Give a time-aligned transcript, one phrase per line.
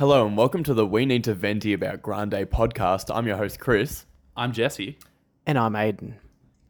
[0.00, 3.14] Hello and welcome to the We Need to Venti About Grande podcast.
[3.14, 4.06] I'm your host, Chris.
[4.34, 4.96] I'm Jesse.
[5.44, 6.14] And I'm Aiden.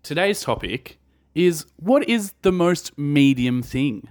[0.02, 0.98] Today's topic
[1.32, 4.08] is what is the most medium thing?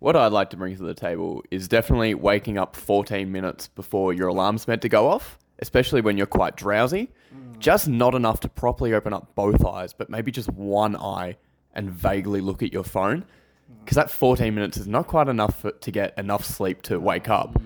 [0.00, 4.12] What I'd like to bring to the table is definitely waking up 14 minutes before
[4.12, 7.08] your alarm's meant to go off, especially when you're quite drowsy.
[7.32, 7.60] Mm.
[7.60, 11.36] Just not enough to properly open up both eyes, but maybe just one eye
[11.72, 13.20] and vaguely look at your phone.
[13.20, 13.84] Mm.
[13.84, 17.28] Because that 14 minutes is not quite enough for, to get enough sleep to wake
[17.28, 17.56] up.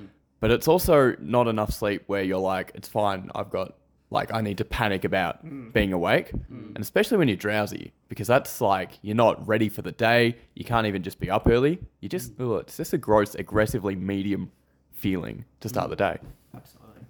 [0.45, 3.79] But it's also not enough sleep where you're like, it's fine, I've got,
[4.11, 5.73] like, I need to panic about mm.
[5.73, 6.33] being awake.
[6.35, 6.75] Mm.
[6.75, 10.37] And especially when you're drowsy, because that's like, you're not ready for the day.
[10.53, 11.79] You can't even just be up early.
[12.03, 12.57] You just, mm.
[12.57, 14.53] ugh, it's just a gross, aggressively medium
[14.93, 16.19] feeling to start the day.
[16.55, 17.07] Absolutely.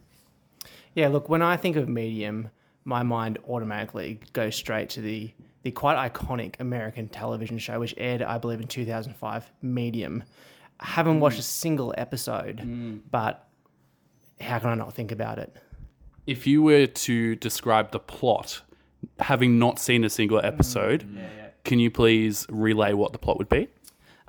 [0.95, 2.51] Yeah, look, when I think of medium,
[2.85, 5.33] my mind automatically goes straight to the
[5.65, 10.23] the quite iconic American television show, which aired, I believe, in 2005, Medium.
[10.81, 11.41] I haven't watched hmm.
[11.41, 12.99] a single episode, hmm.
[13.11, 13.49] but
[14.41, 15.55] how can I not think about it?
[16.27, 18.63] If you were to describe the plot,
[19.19, 20.47] having not seen a single hmm.
[20.47, 21.09] episode,
[21.65, 23.69] can you please relay what the plot would be?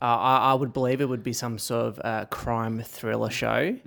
[0.01, 3.77] Uh, I, I would believe it would be some sort of uh, crime thriller show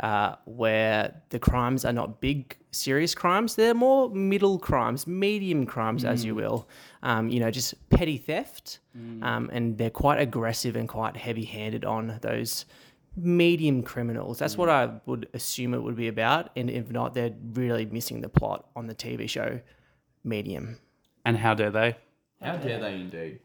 [0.00, 3.54] uh, where the crimes are not big, serious crimes.
[3.54, 6.68] They're more middle crimes, medium crimes, as you will.
[7.04, 8.80] Um, you know, just petty theft.
[9.22, 12.64] Um, and they're quite aggressive and quite heavy handed on those
[13.16, 14.38] medium criminals.
[14.40, 16.50] That's what I would assume it would be about.
[16.56, 19.60] And if not, they're really missing the plot on the TV show
[20.24, 20.78] Medium.
[21.24, 21.96] And how dare they?
[22.40, 23.38] How dare they indeed?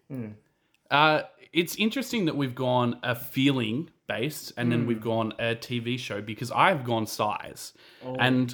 [0.91, 1.21] Uh,
[1.53, 6.21] it's interesting that we've gone a feeling based and then we've gone a TV show
[6.21, 7.73] because I've gone size.
[8.19, 8.53] And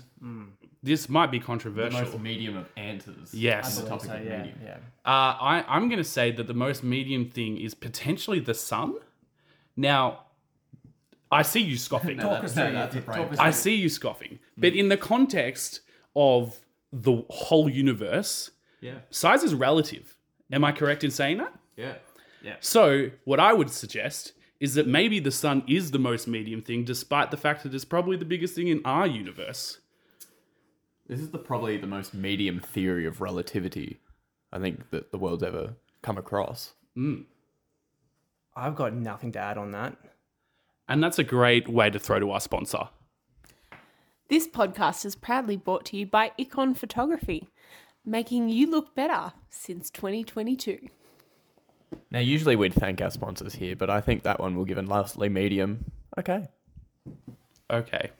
[0.81, 2.19] this might be controversial.
[2.19, 3.33] medium of answers.
[3.33, 3.79] Yes.
[3.79, 4.59] The topic of medium.
[4.63, 4.77] yeah.
[5.05, 8.95] Uh, I, I'm going to say that the most medium thing is potentially the sun.
[9.75, 10.21] Now,
[11.31, 12.19] I see you scoffing.
[13.39, 14.39] I see you scoffing.
[14.57, 15.81] But in the context
[16.15, 16.59] of
[16.91, 18.99] the whole universe, Yeah.
[19.09, 20.15] size is relative.
[20.51, 21.53] Am I correct in saying that?
[21.75, 21.93] Yeah.
[22.59, 26.83] So, what I would suggest is that maybe the sun is the most medium thing,
[26.83, 29.79] despite the fact that it's probably the biggest thing in our universe.
[31.07, 33.99] This is the probably the most medium theory of relativity
[34.53, 35.73] I think that the world's ever
[36.03, 36.73] come across.
[36.95, 37.25] Mm.
[38.55, 39.97] I've got nothing to add on that.
[40.87, 42.89] And that's a great way to throw to our sponsor.
[44.29, 47.49] This podcast is proudly brought to you by Icon Photography,
[48.05, 50.87] making you look better since 2022.
[52.13, 54.83] Now, usually we'd thank our sponsors here, but I think that one will give a
[54.83, 55.91] lastly medium.
[56.17, 56.47] Okay.
[57.71, 58.11] Okay.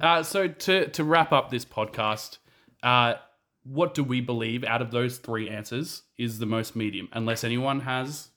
[0.00, 2.38] Uh, so to to wrap up this podcast,
[2.82, 3.14] uh,
[3.62, 7.08] what do we believe out of those three answers is the most medium?
[7.12, 8.30] Unless anyone has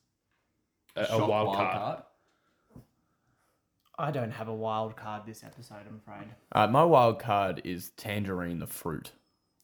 [0.95, 2.03] a, a wild, card.
[3.97, 6.27] I don't have a wild card this episode, I'm afraid.
[6.51, 9.13] Uh, my wild card is tangerine the fruit.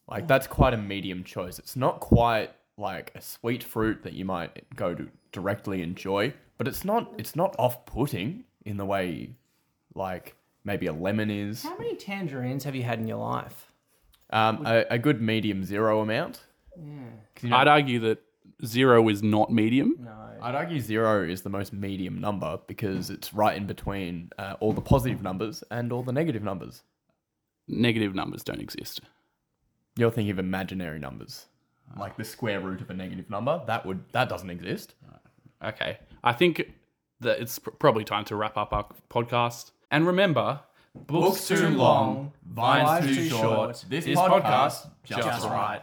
[0.08, 1.60] Like that's quite a medium choice.
[1.60, 6.66] It's not quite like a sweet fruit that you might go to directly enjoy, but
[6.68, 9.30] it's not it's not off-putting in the way
[9.94, 11.62] like maybe a lemon is.
[11.62, 13.72] How many tangerines have you had in your life?
[14.30, 16.42] Um, a, a good medium zero amount.
[16.74, 18.22] 'Cause, you know, I'd argue that
[18.64, 19.96] zero is not medium.
[20.00, 20.10] No.
[20.40, 24.72] I'd argue zero is the most medium number because it's right in between uh, all
[24.72, 26.82] the positive numbers and all the negative numbers.
[27.68, 29.02] Negative numbers don't exist.
[29.96, 31.46] You're thinking of imaginary numbers,
[31.98, 33.62] like the square root of a negative number.
[33.66, 34.94] That would that doesn't exist.
[35.64, 35.98] Okay.
[36.24, 36.72] I think
[37.20, 39.70] that it's pr- probably time to wrap up our podcast.
[39.90, 40.60] And remember,
[40.94, 45.82] books, too long, vines too short, this podcast just right.